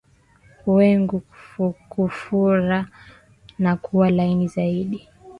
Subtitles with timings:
[0.67, 1.21] Wengu
[1.89, 2.81] kufura
[3.59, 5.09] na kuwa laini zaidi